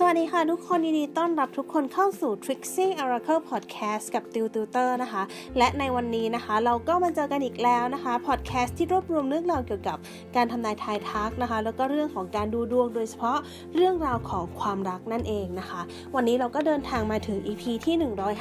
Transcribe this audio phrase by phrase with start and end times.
[0.00, 5.22] สวัสดีค่ะทุกคนยินดีต้อนรับทุกคนเข้าสู่ Trixie Oracle Podcast กับติวติวเตอร์นะคะ
[5.58, 9.98] และในวันนี้นะคะ เราก็มาเจอกันอีกแล้วนะคะ Podcast ที่รวบรวมเรื่องราวเกี่ยวกับ
[10.36, 13.38] การทำนายทายทักนะคะ แล้วก็เรื่องของการดูดวงโดยเฉพาะ
[13.74, 15.80] เรื่องราวของความรักนั่นเองนะคะ
[16.14, 17.94] วันนี้เราก็เดินทางมาถึง EP ที่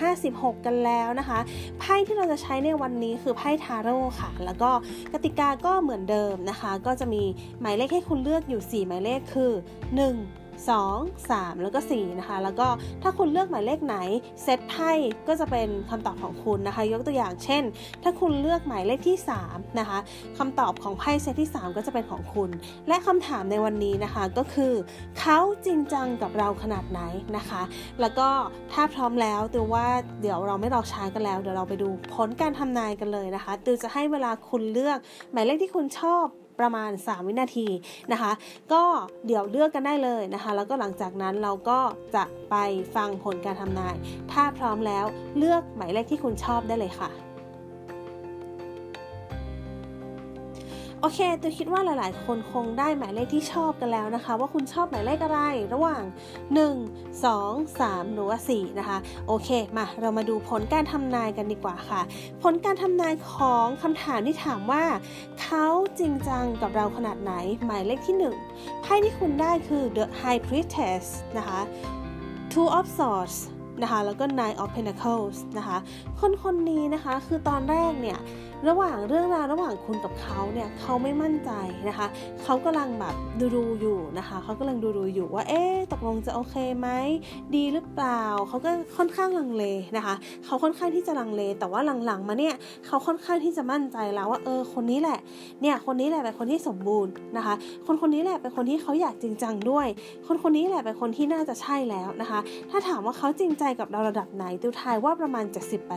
[0.10, 1.40] 156 กันแล้วนะคะ
[1.80, 4.72] ไพ่ที่เราจะใช้ในวันนี้คือไพ่ทาโร่ค่ะ แล้วก็
[5.14, 7.24] กติกาก็เหมือนเดิมนะคะ ก็จะมี
[7.62, 12.68] หมายเลขให้คุณเลือกอยู่ 4 หมายเลขคือ 1 2 3 แล้วก็ 4 นะคะ แล้วก็
[13.04, 13.96] ถ้าคุณเลือกหมายเลขไหน
[14.44, 14.92] เซตไพ่
[15.28, 17.64] ก็จะเป็นคำตอบของคุณนะคะ ยกตัวอย่างเช่น
[18.04, 19.18] ถ้าคุณเลือกหมายเลขที่
[19.48, 20.00] 3 นะคะ
[20.38, 22.50] คำตอบของไพ่เซตที่ 3 ก็จะเป็นของคุณ
[22.88, 24.74] และคำถามในวันนี้นะคะก็คือ
[25.20, 27.02] เขาจริงจังกับเราขนาดไหน
[27.38, 27.62] นะคะ
[28.02, 28.30] แล้วก็
[28.74, 29.86] ถ้าพร้อมแล้วตือว่า
[30.22, 34.98] เดี๋ยวเราไม่รอช้ากันแล้ว เดี๋ยวเราไปดูผลการทำนายกันเลยนะคะตือจะให้เวลาคุณเลือก
[35.32, 36.28] หมายเลขที่คุณชอบ
[36.60, 37.68] ประมาณ 3 วินาที
[38.12, 38.32] นะคะ
[38.74, 38.84] ก็
[39.28, 41.80] เดี๋ยวเลือกกันได้เลยนะคะ แล้วก็หลังจากนั้นเราก็
[42.16, 42.56] จะไป
[42.96, 43.96] ฟังผลการทำนาย
[44.32, 45.06] ถ้าพร้อมแล้ว
[45.38, 47.27] เลือกหมายเลขที่คุณชอบได้เลยค่ะ
[51.02, 55.40] โอเคตัวคิดว่าหลาย ๆ คนคงได้หมายเลขที่ชอบกันแล้วนะคะ ว่าคุณชอบหมายเลขอะไร
[55.74, 56.04] ระหว่าง
[56.64, 62.02] 1 2 3 หรือว่า4นะคะ โอเค มาเรามาดูผลการทำนายกันดีกว่าค่ะ
[62.44, 64.84] ผลการทำนายของคำถามที่ถามว่า
[65.42, 65.68] เขา
[66.00, 67.34] จริงจังกับเราขนาดไหน
[67.66, 68.16] หมายเลขที่
[68.52, 71.06] 1ไพ่ที่คุณได้คือ the high priestess
[71.38, 71.60] นะคะ
[72.52, 73.38] two of swords
[73.82, 75.78] นะคะแล้วก็ nine of pentacles นะคะ
[76.20, 78.20] คนคนนี้นะคะคือตอนแรกเนี่ย
[78.68, 81.52] ระหว่างเรื่องราวระหว่างคุณกับเขาเนี่ยเขาไม่มั่นใจ
[81.90, 82.08] นะคะ
[82.44, 86.90] เขากำลังแบบดูดูอยู่นะคะเขากำลังดูดูอยู่ว่าเอ๊ะ กลงจะโอเคไหม
[87.56, 89.64] ดีหรือเปล่า เขาก็ค่อนข้างลังเล
[89.98, 95.20] นะคะ เขาค่อนข้างที่จะลังเล แต่ว่าหลังๆมาเนี่ยเขาค่อนข้างที่จะมั่นใจแล้วว่าเออคนนี้แหละ
[95.62, 97.54] เนี่ยคนนี้แหละเป็นคนที่สมบูรณ์นะคะ
[97.86, 99.88] คนคนนี้แหละเป็นคนที่เขาอยากจริงจังด้วย
[100.28, 105.46] คนคนนี้แหละเป็นคนที่น่าจะใช่แล้วนะคะ ถ้าถามว่าเขาจริงใจกับเราระดับไหนติวทายว่าประมาณ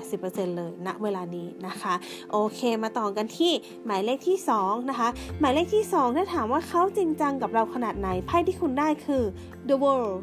[0.03, 1.95] 70-80%เลยณนะเวลานี้นะคะ
[2.31, 3.53] โอเคมาต่อกันที่
[3.87, 5.09] หมายเลขที่ 2 นะคะ
[5.41, 9.23] หมายเลขที่ 2 ถ้าถามว่าเขาจริงจังกับเราขนาดไหนไพ่ที่คุณได้คือ
[9.69, 10.19] the world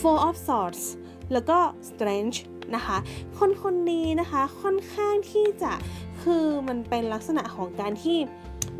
[0.00, 0.82] four of swords
[1.32, 1.58] แล้วก็
[1.88, 2.36] strange
[2.74, 2.98] นะคะ
[3.38, 5.72] คนคนนี้นะคะค่อนข้างที่จะ
[6.22, 8.18] คือมันเป็นลักษณะของการที่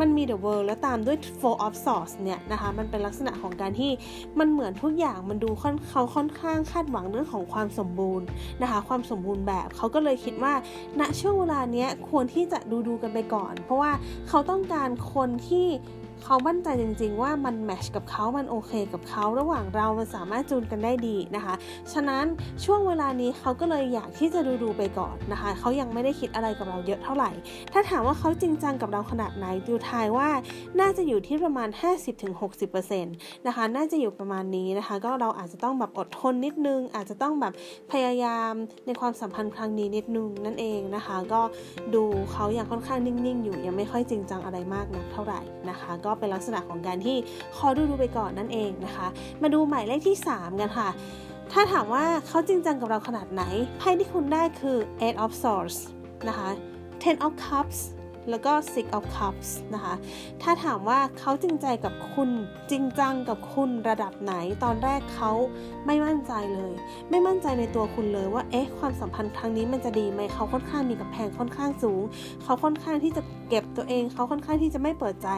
[0.00, 3.90] มันมี the world แล้วตามด้วย four of swords เนี่ยนะคะ มันเป็นลักษณะของการที่
[4.38, 8.26] มันเหมือนทุกอย่างมันดูค่อนเขาค่อนข้างคาดหวังเรื่องของความสมบูรณ์
[8.62, 10.54] นะคะ ความสมบูรณ์แบบเขาก็เลยคิดว่า
[11.00, 13.92] ณช่วงเวลาเนี้ยควรที่จะดูดูกันไปก่อน เพราะว่า
[14.28, 15.66] เขาต้องการคนที่
[16.24, 21.54] เขามั่นใจจริง ๆ ว่ามันแมชกับเขามันโอเคกับเขาระหว่างเรามันสามารถจูนกันได้ดีนะคะ
[21.92, 22.24] ฉะนั้น
[22.64, 27.30] ช่วงเวลานี้เขาก็เลยอยากที่จะดูดูไปก่อนนะคะ เขายังไม่ได้คิดอะไรกับเราเยอะเท่าไหร่
[27.72, 30.28] ถ้าถามว่าเขาจริงจังกับเราขนาดไหนดูทายว่า
[30.80, 31.68] น่าจะอยู่ที่ประมาณ
[32.38, 33.04] 50-60%
[33.46, 37.52] นะคะ น่าจะอยู่ประมาณนี้นะคะ ก็เราอาจจะต้องแบบอดทนนิดนึง อาจจะต้องแบบ
[37.92, 38.52] พยายาม
[38.86, 41.40] ในความสัมพันธ์ครั้งนี้นิดนึงนั่นเองนะคะ ก็
[41.94, 42.02] ดู
[42.32, 45.40] เขาอย่างค่อนข้างนิ่งๆ อยู่ยังไม่ค่อยจริงจังอะไรมากนักเท่าไหร่
[45.70, 47.16] นะคะก็เป็นลักษณะของการที่
[47.56, 49.06] คอดูดูไปก่อนนั่นเองนะคะ
[49.42, 50.88] มาดูหมายเลขที่ 3 กันค่ะ
[51.52, 53.42] ถ้าถามว่าเขาจริงจังกับเราขนาดไหน
[53.78, 55.78] ไพ่ที่คุณได้คือ eight of swords
[56.28, 56.48] นะคะ
[57.02, 57.78] ten of cups
[58.30, 59.94] แล้วก็ six of cups นะคะ
[60.42, 62.30] ถ้าถามว่าเขาจริงใจกับคุณ
[62.70, 64.34] จริงจังกับคุณระดับไหน
[64.64, 65.32] ตอนแรกเขา
[65.86, 66.72] ไม่มั่นใจเลย
[67.10, 72.02] ไม่มั่นใจในตัวคุณเลยว่าเอ๊ะความสัมพันธ์ครั้งนี้มันจะดีไหมเขาค่อนข้างมีกับแพงค่อนข้างสูง
[72.42, 75.28] เขาค่อนข้างที่จะเก็บตัวเองเขาค่อนข้างที่จะไม่เปิดใจ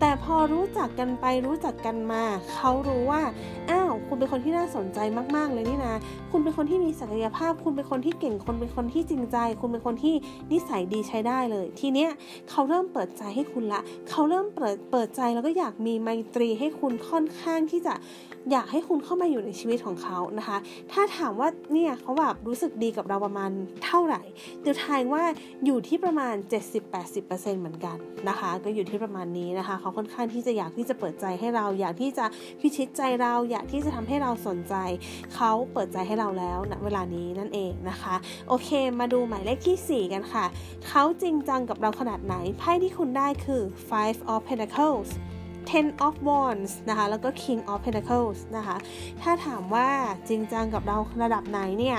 [0.00, 2.22] แต่พอรู้จักกันไปรู้จักกันมา
[2.54, 3.22] เขารู้ว่า
[3.70, 3.81] อ้า
[4.14, 4.98] คุณเป็นคนที่น่าสนใจ
[5.36, 5.94] มาก ๆ เลยนี่นะ
[6.30, 10.14] คุณเป็นคนที่มีศักยภาพ คุณเป็นคนที่เก่ง คนเป็นคนที่จริงใจ คุณเป็นคนที่
[10.52, 12.10] นิสัยดีใช้ได้เลย ทีเนี้ย
[12.50, 13.80] เขาเริ่มเปิดใจให้คุณละ
[14.10, 17.94] เขาเริ่มเปิดเปิดใจแล้วก็อยากมีไมตรีให้คุณค่อนข้างที่จะ
[18.50, 20.58] อยากให้คุณเข้ามาอยู่ในชีวิตของเขานะคะ
[20.92, 23.50] ถ้าถามว่าเนี่ยเขาแบบรู้สึกดีกับเราประมาณ
[23.84, 24.22] เท่าไหร่
[24.60, 25.22] เดี๋ยวทายว่า
[25.64, 26.34] อยู่ที่ประมาณ
[26.98, 27.96] 70-80%เหมือนกัน
[28.28, 32.24] นะคะ ก็อยู่ที่ประมาณนี้นะคะ เขาค่อนข้างที่จะอยากที่จะเปิดใจให้เรา อยากที่จะ
[32.60, 34.74] พิชิตใจเรา อยากที่จะทำให้เราสนใจ
[35.34, 38.14] เขาเปิดใจให้เราแล้วณนะเวลานี้นั่นเองนะคะ
[38.48, 38.68] โอเค
[39.00, 40.44] มาดูหมายเลขที่ 4 กันค่ะ
[40.88, 45.10] เขาจริงจังกับเราขนาดไหนไพ่ที่คุณได้คือ five of pentacles
[45.70, 48.76] ten of wands นะคะ แล้วก็ king of pentacles นะคะ
[49.22, 49.88] ถ้าถามว่า
[50.28, 51.98] จริงจังกับเราระดับไหนเนี่ย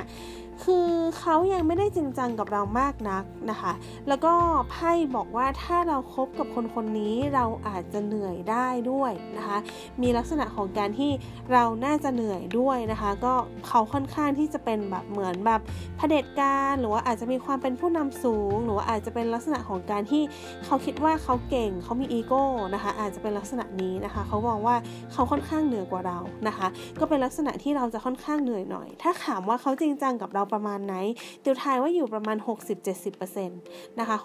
[0.64, 0.90] คือ
[1.20, 3.74] เขายังไม่ได้จริงจังกับเรามากนักนะคะ
[4.08, 4.34] แล้วก็
[4.72, 9.58] ไพ่บอกว่าถ้าเราครบกับคนคนนี้เราอาจจะเหนื่อยได้ด้วยนะคะ
[10.02, 11.12] มีลักษณะของการที่
[11.54, 13.34] เราน่าจะเหนื่อยด้วยนะคะ ก็
[13.68, 15.62] เขาค่อนข้างที่จะเป็นแบบเหมือนแบบ
[15.98, 20.24] เผด็จการหรือว่าอาจจะมีความเป็นผู้นำสูง หรือว่าอาจจะเป็นลักษณะของการที่
[20.66, 22.44] เขาคิดว่าเขาเก่งเขามีอีโก้
[22.74, 24.76] นะคะ อาจจะเป็นลักษณะนี้นะคะ เขามองว่า
[25.14, 26.18] เขาค่อนข้างเหนือกว่าเรา
[26.48, 26.68] นะคะ
[27.00, 30.96] ก็เป็นลักษณะที่เราจะค่อนข้างเหนื่อยหน่อย ถ้าถามว่าเขาจริงจังกับเราประมาณไหน
[31.44, 32.38] ติวทายว่าอยู่ประมาณ
[33.18, 33.48] 60-70%
[34.00, 34.16] นะคะ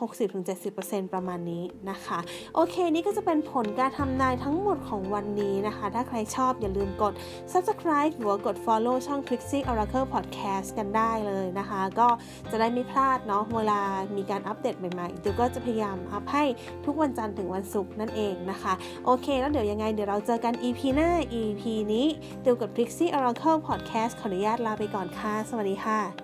[0.53, 2.19] 60-70%ประมาณนี้นะคะ
[2.55, 7.13] โอเคนี่ก็จะเป็นผลการทำนายทั้งหมดของวันนี้นะคะ ถ้าใครชอบอย่าลืมกด
[7.53, 12.09] subscribe หรือว่ากด follow ช่อง Trixie Oracle Podcast กันได้เลยนะคะ ก็
[12.51, 13.81] จะได้ไม่พลาดเนาะเวลา
[14.17, 16.45] มีการอัปเดตใหม่ๆติวก็จะพยายามอัพให้
[16.85, 18.73] ทุกวันจันทร์ถึงวันศุกร์นั่นเองนะคะ
[19.05, 21.11] โอเค แล้วเดี๋ยวยังไงเดี๋ยวเราเจอกัน EP หน้า
[21.41, 22.07] EP นี้
[22.45, 26.18] ติวกับ Trixie Oracle Podcast ขออนุญาตลาไปก่อนค่ะ สวัสดีค่ะ